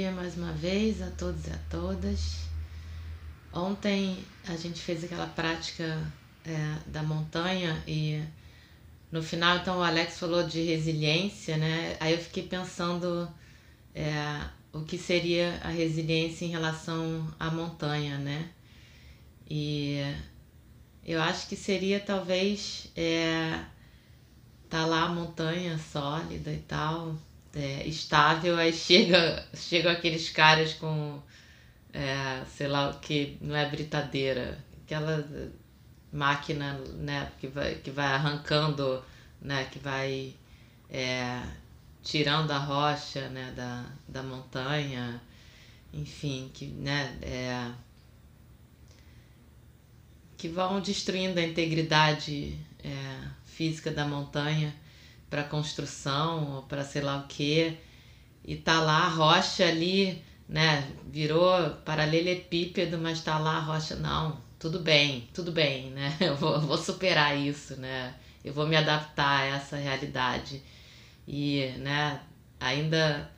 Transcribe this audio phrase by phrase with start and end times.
[0.00, 2.38] dia mais uma vez a todos e a todas.
[3.52, 6.10] Ontem a gente fez aquela prática
[6.42, 8.22] é, da montanha e
[9.12, 11.98] no final, então, o Alex falou de resiliência, né?
[12.00, 13.28] Aí eu fiquei pensando
[13.94, 14.40] é,
[14.72, 18.48] o que seria a resiliência em relação à montanha, né?
[19.50, 19.98] E
[21.04, 23.62] eu acho que seria talvez é,
[24.70, 27.18] tá lá a montanha sólida e tal,
[27.54, 31.20] é, estável, aí chega, chegam aqueles caras com,
[31.92, 35.26] é, sei lá o que, não é britadeira, aquela
[36.12, 39.02] máquina né, que, vai, que vai arrancando,
[39.40, 40.34] né, que vai
[40.88, 41.42] é,
[42.02, 45.20] tirando a rocha né, da, da montanha,
[45.92, 47.70] enfim, que, né, é,
[50.36, 54.74] que vão destruindo a integridade é, física da montanha
[55.30, 57.78] para construção ou para sei lá o que
[58.44, 64.38] e tá lá a rocha ali né virou paralelepípedo mas tá lá a rocha não
[64.58, 68.14] tudo bem tudo bem né eu vou, eu vou superar isso né
[68.44, 70.62] eu vou me adaptar a essa realidade
[71.28, 72.20] e né
[72.58, 73.30] ainda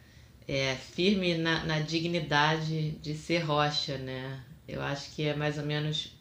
[0.48, 5.66] é firme na, na dignidade de ser rocha né eu acho que é mais ou
[5.66, 6.12] menos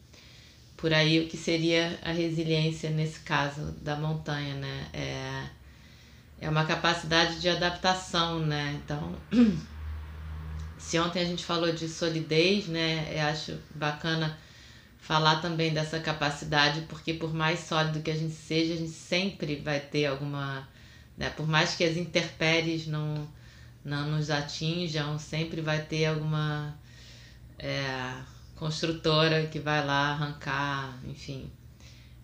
[0.82, 4.88] por aí o que seria a resiliência nesse caso da montanha, né?
[4.92, 5.44] É,
[6.42, 8.80] é uma capacidade de adaptação, né?
[8.84, 9.14] Então,
[10.76, 13.08] se ontem a gente falou de solidez, né?
[13.14, 14.36] Eu acho bacana
[14.98, 19.56] falar também dessa capacidade, porque por mais sólido que a gente seja, a gente sempre
[19.56, 20.68] vai ter alguma.
[21.16, 21.30] Né?
[21.30, 23.28] Por mais que as intempéries não,
[23.84, 26.76] não nos atinjam, sempre vai ter alguma.
[27.56, 28.14] É,
[28.56, 31.50] construtora que vai lá arrancar, enfim.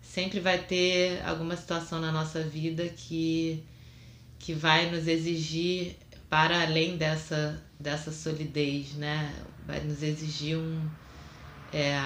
[0.01, 3.63] Sempre vai ter alguma situação na nossa vida que,
[4.39, 5.97] que vai nos exigir
[6.29, 9.35] para além dessa, dessa solidez, né?
[9.67, 10.89] Vai nos exigir um.
[11.71, 11.99] É,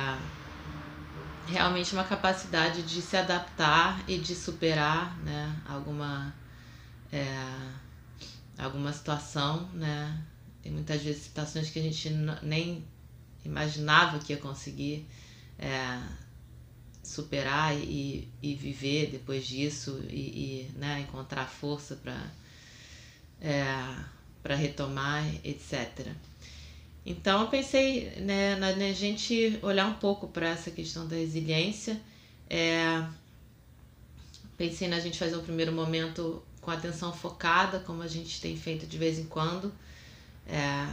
[1.47, 5.55] realmente uma capacidade de se adaptar e de superar né?
[5.67, 6.33] alguma,
[7.11, 7.27] é,
[8.57, 10.21] alguma situação, né?
[10.61, 12.09] Tem muitas vezes situações que a gente
[12.41, 12.85] nem
[13.43, 15.05] imaginava que ia conseguir
[15.59, 16.01] é,
[17.03, 22.17] superar e, e viver depois disso e, e né, encontrar força para
[23.41, 23.65] é,
[24.41, 26.07] para retomar, etc.
[27.05, 31.99] Então eu pensei né, na, na gente olhar um pouco para essa questão da resiliência.
[32.49, 33.05] É,
[34.57, 38.87] pensei na gente fazer um primeiro momento com atenção focada, como a gente tem feito
[38.87, 39.73] de vez em quando.
[40.47, 40.87] É,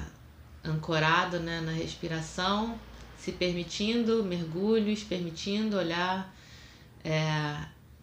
[0.64, 2.78] ancorado né, na respiração,
[3.20, 6.34] se permitindo mergulhos, permitindo olhar
[7.04, 7.20] é,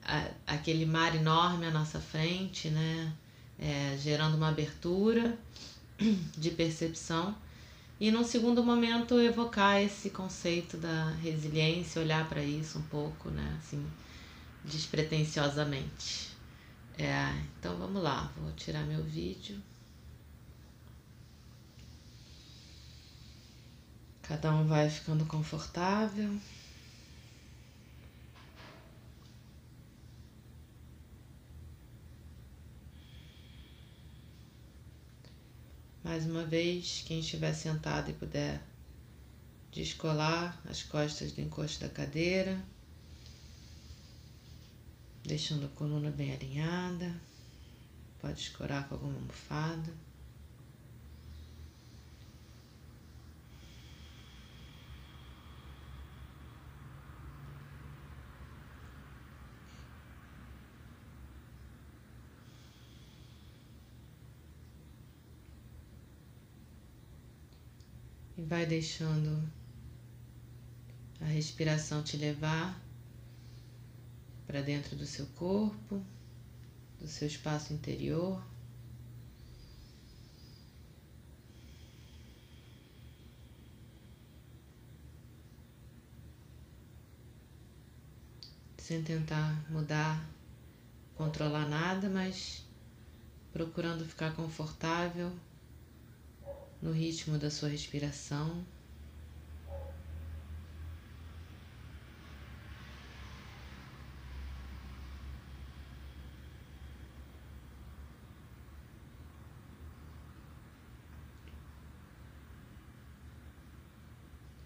[0.06, 3.12] a, aquele mar enorme à nossa frente, né,
[3.58, 5.38] é, gerando uma abertura
[6.38, 7.36] de percepção.
[8.00, 13.58] E num segundo momento evocar esse conceito da resiliência, olhar para isso um pouco, né,
[13.60, 13.84] assim,
[14.64, 16.38] despretensiosamente.
[16.96, 19.60] É, então vamos lá, vou tirar meu vídeo.
[24.28, 26.38] Cada um vai ficando confortável.
[36.04, 38.62] Mais uma vez, quem estiver sentado e puder
[39.72, 42.62] descolar as costas do encosto da cadeira,
[45.24, 47.16] deixando a coluna bem alinhada.
[48.20, 50.07] Pode escorar com alguma almofada.
[68.48, 69.44] vai deixando
[71.20, 72.82] a respiração te levar
[74.46, 76.02] para dentro do seu corpo,
[76.98, 78.42] do seu espaço interior.
[88.78, 90.26] Sem tentar mudar,
[91.16, 92.64] controlar nada, mas
[93.52, 95.30] procurando ficar confortável
[96.82, 98.66] no ritmo da sua respiração.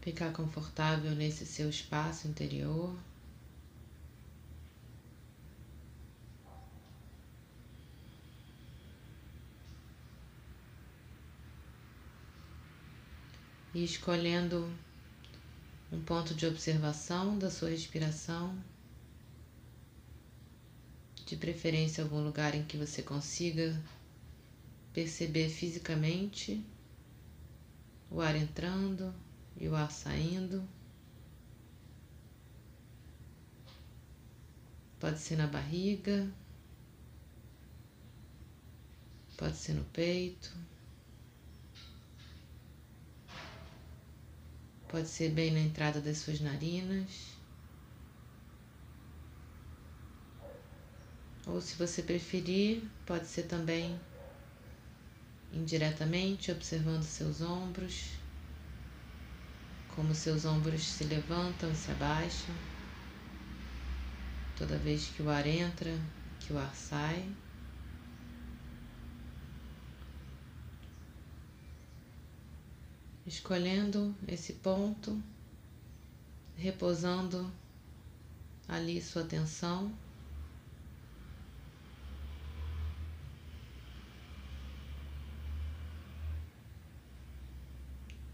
[0.01, 2.95] Ficar confortável nesse seu espaço interior.
[13.83, 14.71] Escolhendo
[15.91, 18.57] um ponto de observação da sua respiração,
[21.25, 23.79] de preferência algum lugar em que você consiga
[24.93, 26.63] perceber fisicamente
[28.09, 29.13] o ar entrando
[29.59, 30.67] e o ar saindo.
[34.99, 36.29] Pode ser na barriga,
[39.37, 40.51] pode ser no peito.
[44.91, 47.09] Pode ser bem na entrada das suas narinas.
[51.47, 53.97] Ou se você preferir, pode ser também
[55.53, 58.09] indiretamente, observando seus ombros,
[59.95, 62.55] como seus ombros se levantam e se abaixam
[64.61, 65.91] toda vez que o ar entra,
[66.39, 67.25] que o ar sai.
[73.31, 75.17] Escolhendo esse ponto,
[76.57, 77.49] repousando
[78.67, 79.89] ali sua atenção.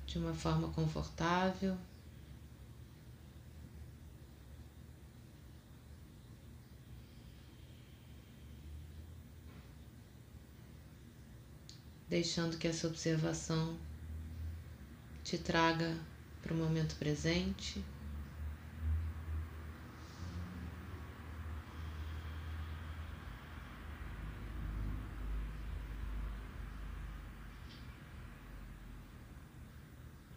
[0.08, 1.78] De uma forma confortável.
[12.10, 13.78] Deixando que essa observação
[15.28, 15.94] te traga
[16.42, 17.84] para o momento presente.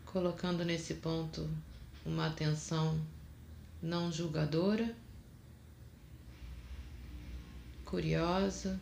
[0.05, 1.49] Colocando nesse ponto
[2.05, 3.01] uma atenção
[3.81, 4.93] não julgadora,
[7.85, 8.81] curiosa,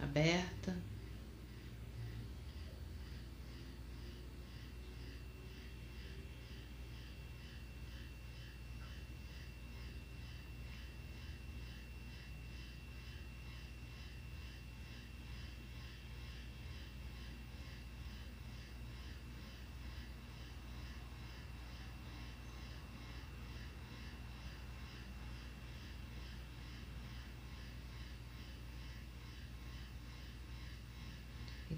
[0.00, 0.91] aberta.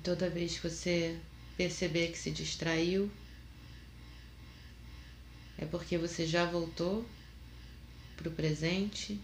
[0.04, 1.18] Toda vez que você
[1.56, 3.10] perceber que se distraiu,
[5.56, 7.08] é porque você já voltou
[8.14, 9.18] para o presente.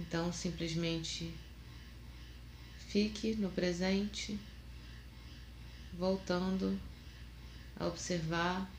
[0.00, 1.32] Então, simplesmente
[2.88, 4.38] fique no presente,
[5.92, 6.78] voltando
[7.78, 8.70] a observar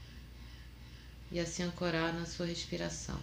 [1.31, 3.21] e a se ancorar na sua respiração.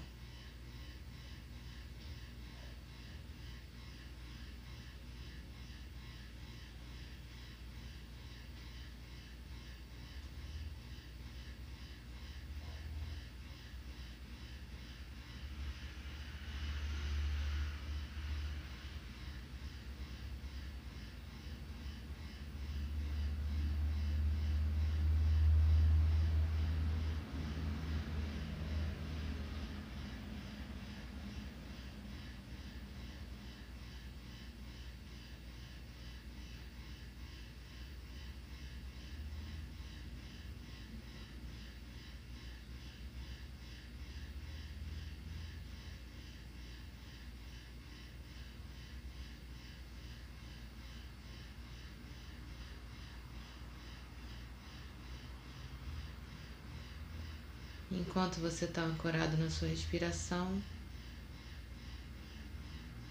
[58.07, 60.63] Enquanto você está ancorado na sua respiração,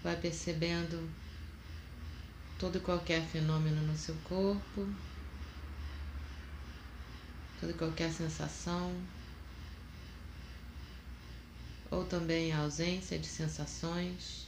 [0.02, 1.10] vai percebendo
[2.58, 4.88] todo e qualquer fenômeno no seu corpo,
[7.60, 8.94] toda e qualquer sensação,
[11.90, 14.46] ou também a ausência de sensações.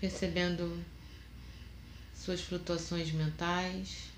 [0.00, 0.84] Percebendo
[2.14, 4.10] suas flutuações mentais.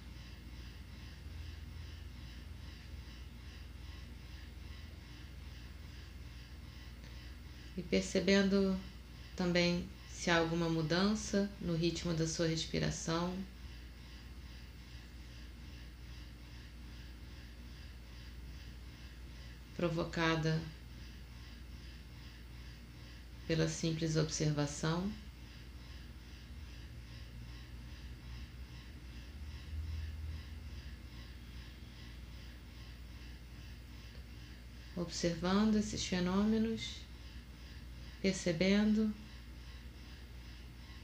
[7.77, 8.79] E percebendo
[9.37, 13.37] também se há alguma mudança no ritmo da sua respiração.
[19.77, 20.61] Provocada
[23.49, 25.11] pela simples observação.
[34.95, 37.03] Observando esses fenômenos,
[38.23, 39.13] percebendo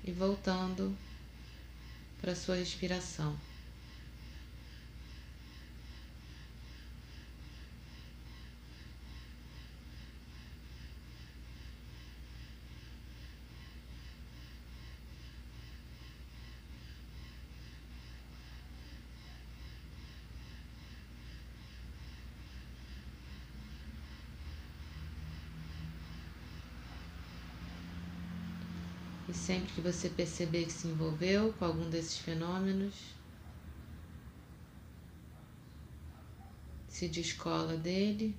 [0.04, 0.96] e voltando
[2.20, 3.36] para sua respiração.
[29.28, 32.94] E sempre que você perceber que se envolveu com algum desses fenômenos,
[36.88, 38.34] se descola dele,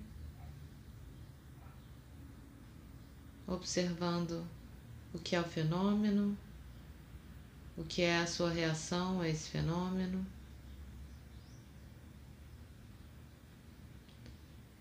[3.46, 4.44] observando
[5.14, 6.36] o que é o fenômeno,
[7.78, 10.26] o que é a sua reação a esse fenômeno.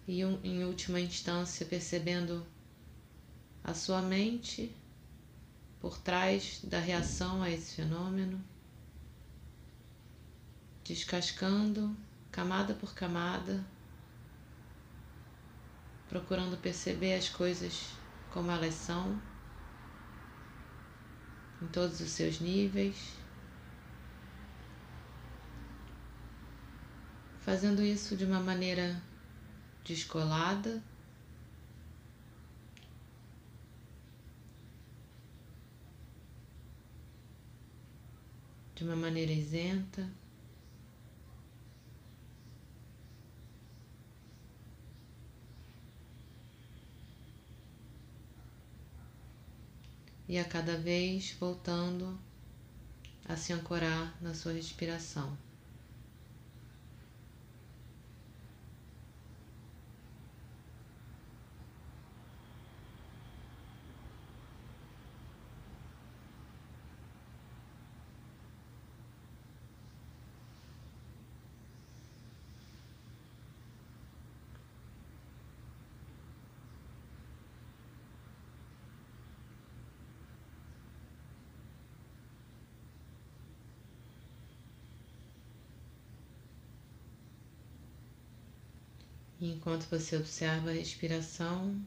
[0.06, 2.46] E em última instância, percebendo
[3.62, 4.74] a sua mente
[5.80, 8.40] por trás da reação a esse fenômeno,
[10.84, 11.96] descascando
[12.32, 13.64] camada por camada,
[16.08, 17.92] procurando perceber as coisas
[18.32, 19.20] como elas são,
[21.62, 22.96] em todos os seus níveis,
[27.40, 29.00] fazendo isso de uma maneira
[29.84, 30.82] descolada.
[38.78, 40.08] De uma maneira isenta.
[50.28, 52.16] E a cada vez voltando
[53.24, 55.36] a se ancorar na sua respiração.
[89.40, 91.80] E enquanto você observa a respiração,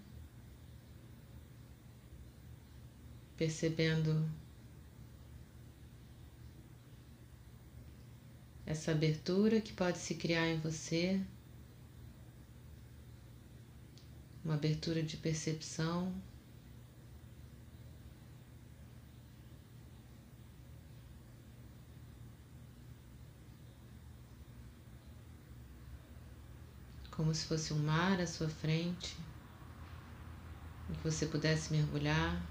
[3.35, 4.29] percebendo
[8.65, 11.19] essa abertura que pode se criar em você,
[14.45, 16.13] uma abertura de percepção.
[27.11, 29.15] Como se fosse um mar à sua frente,
[30.89, 32.41] em que você pudesse mergulhar.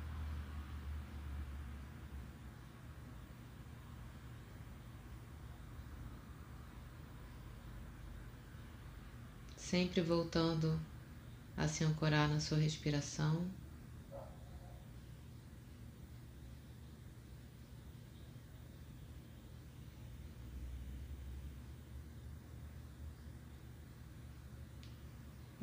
[9.57, 10.79] Sempre voltando
[11.57, 13.60] a se ancorar na sua respiração.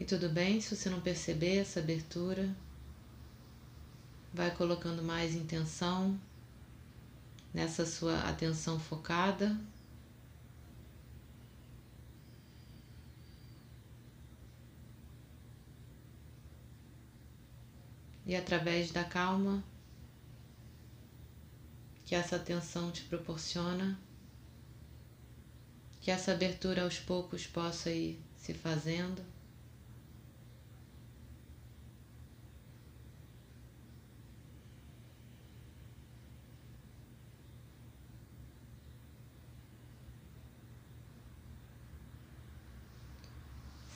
[0.08, 2.56] Tudo bem se você não perceber essa abertura.
[4.34, 6.18] Vai colocando mais intenção
[7.54, 9.60] nessa sua atenção focada.
[18.26, 19.62] E através da calma
[22.06, 24.00] que essa atenção te proporciona,
[26.00, 29.37] que essa abertura aos poucos possa ir se fazendo.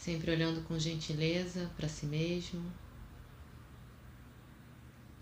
[0.02, 2.74] Sempre olhando com gentileza para si mesmo,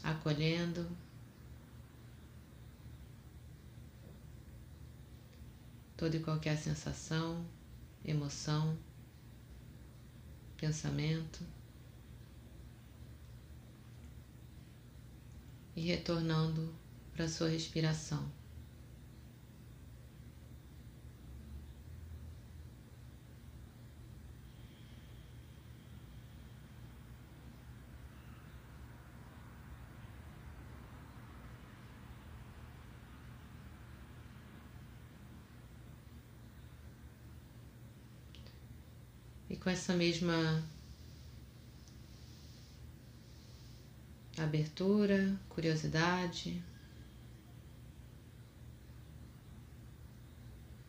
[0.02, 0.90] acolhendo.
[5.98, 7.46] Toda e qualquer sensação,
[8.06, 8.78] emoção,
[10.56, 11.44] pensamento.
[15.76, 16.76] e retornando
[17.14, 18.30] para sua respiração.
[39.50, 40.64] E com essa mesma
[44.36, 46.60] abertura, curiosidade,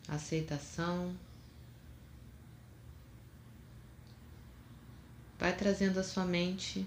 [0.09, 1.15] aceitação.
[5.39, 6.87] Vai trazendo à sua mente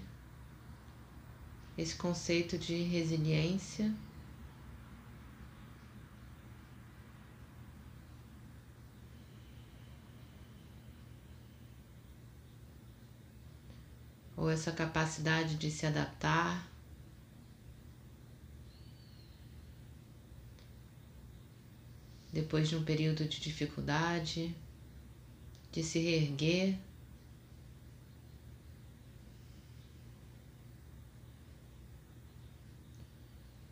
[1.78, 3.94] esse conceito de resiliência.
[14.44, 16.70] Ou essa capacidade de se adaptar
[22.30, 24.54] depois de um período de dificuldade,
[25.72, 26.78] de se reerguer.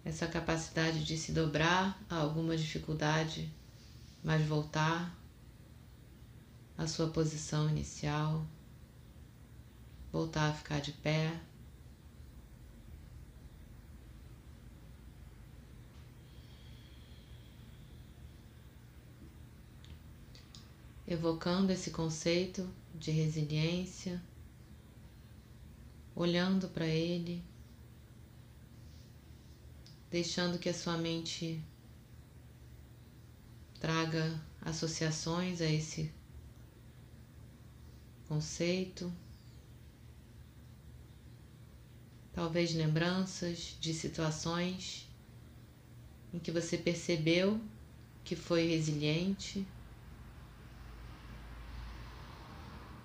[0.02, 3.52] Essa capacidade de se dobrar a alguma dificuldade,
[4.24, 5.14] mas voltar
[6.78, 8.46] à sua posição inicial,
[10.12, 11.40] voltar a ficar de pé.
[21.04, 24.22] evocando esse conceito de resiliência,
[26.14, 27.44] olhando para ele,
[30.10, 31.62] deixando que a sua mente
[33.78, 36.10] traga associações a esse
[38.26, 39.12] conceito,
[42.32, 45.08] talvez lembranças de situações
[46.32, 47.60] em que você percebeu
[48.24, 49.66] que foi resiliente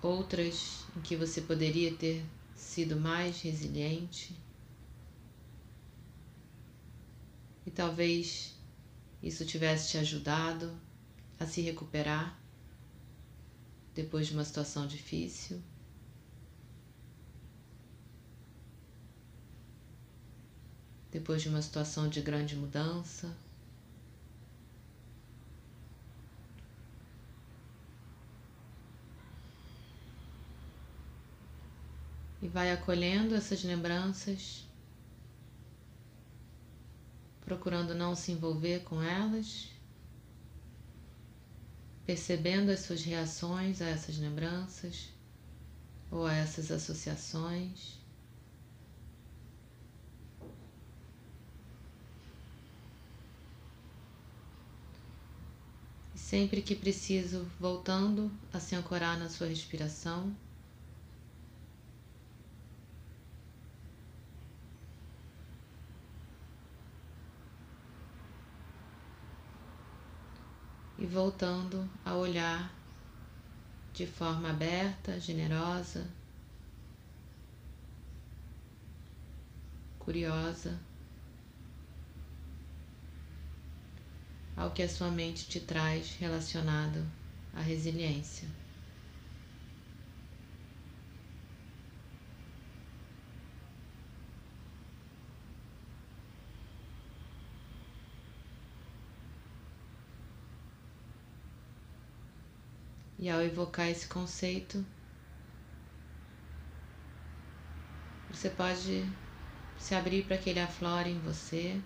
[0.00, 4.34] outras em que você poderia ter sido mais resiliente.
[7.66, 8.54] E talvez
[9.22, 10.78] isso tivesse te ajudado
[11.38, 12.38] a se recuperar
[13.94, 15.60] depois de uma situação difícil.
[21.10, 23.34] Depois de uma situação de grande mudança.
[32.40, 34.64] e vai acolhendo essas lembranças,
[37.40, 39.68] procurando não se envolver com elas,
[42.06, 45.08] percebendo as suas reações a essas lembranças
[46.10, 47.98] ou a essas associações.
[56.14, 60.36] E sempre que preciso, voltando a se ancorar na sua respiração.
[70.98, 72.74] e voltando a olhar
[73.94, 76.04] de forma aberta, generosa,
[79.96, 80.76] curiosa
[84.58, 87.06] ao que a sua mente te traz relacionado
[87.54, 88.48] à resiliência.
[103.20, 104.84] E ao evocar esse conceito,
[108.30, 109.04] você pode
[109.78, 111.80] se abrir para que ele aflore em você.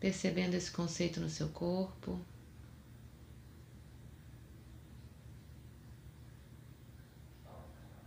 [0.00, 2.18] Percebendo esse conceito no seu corpo.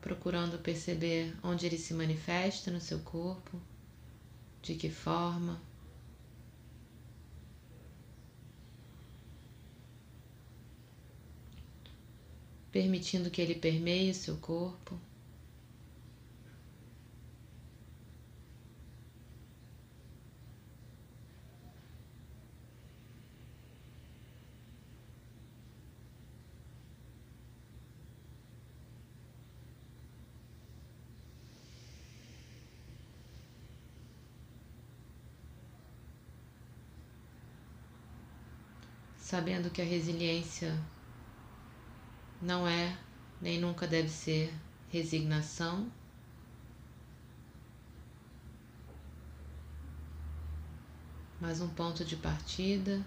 [0.04, 3.58] procurando perceber onde ele se manifesta no seu corpo,
[4.62, 5.62] de que forma.
[12.70, 15.00] Permitindo que ele permeie o seu corpo.
[39.34, 40.80] Sabendo que a resiliência
[42.40, 42.96] não é
[43.42, 44.54] nem nunca deve ser
[44.92, 45.92] resignação.
[51.42, 53.04] Mas um ponto de partida.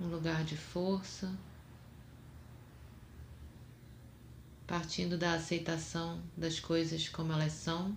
[0.00, 1.32] Um lugar de força.
[4.66, 7.96] partindo da aceitação das coisas como elas são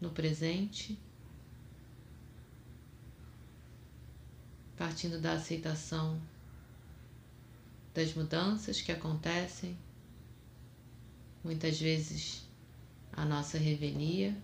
[0.00, 0.98] no presente,
[4.76, 6.20] partindo da aceitação
[7.92, 9.76] das mudanças que acontecem,
[11.44, 12.48] muitas vezes
[13.12, 14.36] a nossa revelia.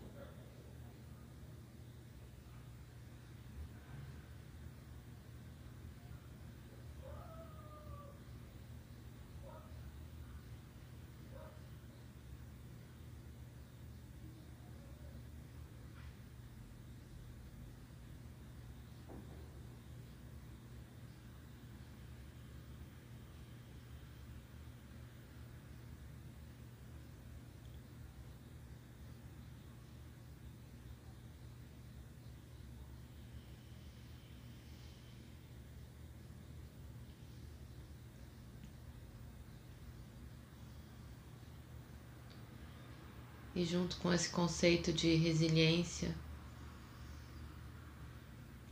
[43.56, 46.14] E junto com esse conceito de resiliência,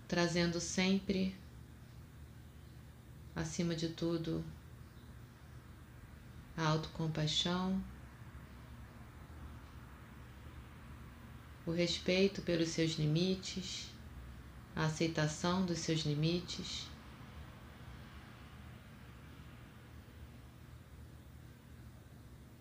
[0.06, 1.34] trazendo sempre,
[3.34, 4.44] acima de tudo,
[6.54, 7.82] a autocompaixão,
[11.64, 13.90] o respeito pelos seus limites,
[14.76, 16.86] a aceitação dos seus limites.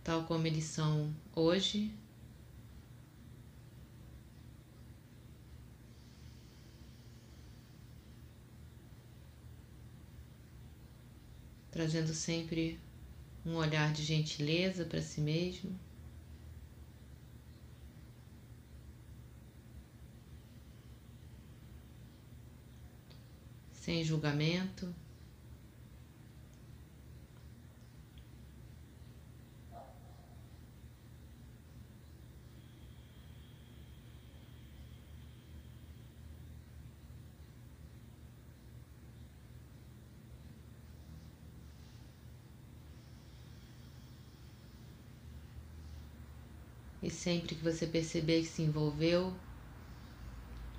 [0.05, 1.93] Tal como eles são hoje,
[11.73, 12.79] trazendo sempre
[13.43, 15.75] um olhar de gentileza para si mesmo.
[23.71, 24.93] Sem julgamento.
[47.03, 49.35] E sempre que você perceber que se envolveu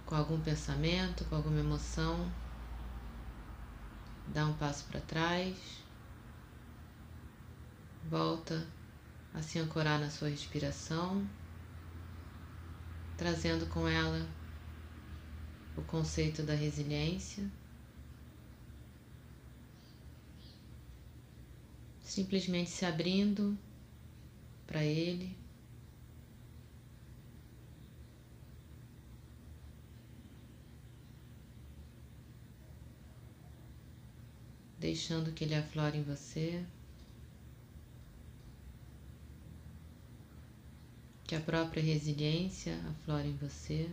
[0.07, 2.33] com algum pensamento, com alguma emoção,
[4.33, 5.55] dá um passo para trás,
[8.09, 8.67] volta
[9.35, 11.29] a se ancorar na sua respiração,
[13.19, 14.27] trazendo com ela
[15.77, 17.45] o conceito da resiliência.
[22.03, 23.59] Simplesmente se abrindo
[24.67, 25.44] para ele.
[34.85, 36.63] Deixando que ele aflore em você.
[41.27, 43.89] Que a própria resiliência aflore em você.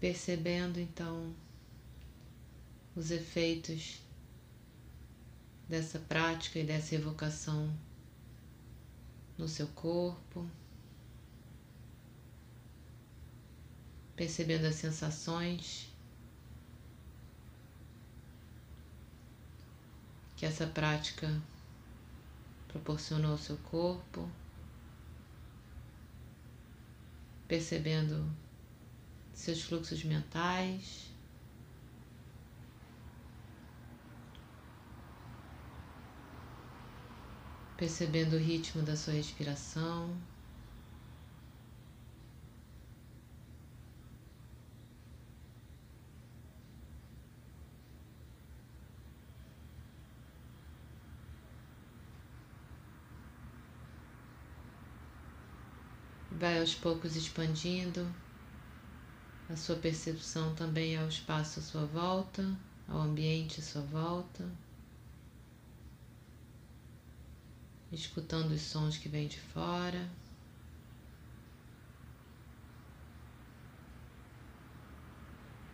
[0.00, 1.34] Percebendo então
[2.96, 4.00] os efeitos
[5.68, 7.72] dessa prática e dessa evocação
[9.38, 10.48] no seu corpo,
[14.16, 15.88] percebendo as sensações
[20.36, 21.40] que essa prática
[22.68, 24.28] proporcionou ao seu corpo,
[27.46, 28.26] percebendo
[29.40, 31.08] seus fluxos mentais.
[37.76, 40.14] Percebendo o ritmo da sua respiração.
[56.30, 58.06] Vai aos poucos expandindo
[59.52, 64.48] a sua percepção também ao espaço à sua volta, ao ambiente à sua volta,
[67.90, 70.08] escutando os sons que vêm de fora.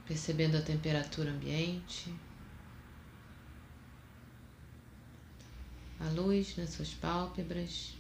[0.06, 2.14] Percebendo a temperatura ambiente,
[6.00, 7.95] a luz nas suas pálpebras.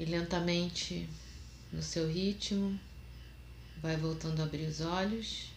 [0.00, 1.06] E lentamente,
[1.70, 2.80] no seu ritmo,
[3.82, 5.50] vai voltando a abrir os olhos.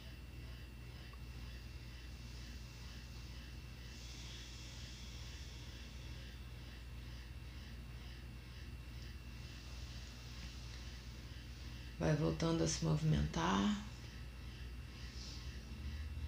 [11.97, 13.81] Vai voltando a se movimentar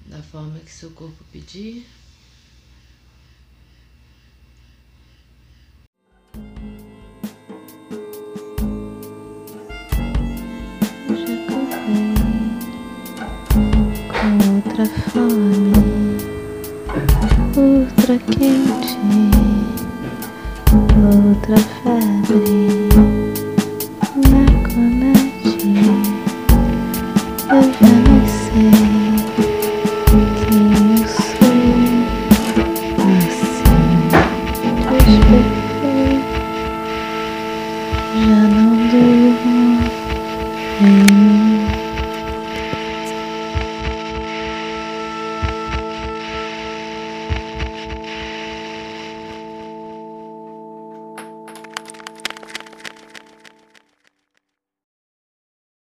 [0.06, 1.86] da forma que seu corpo pedir.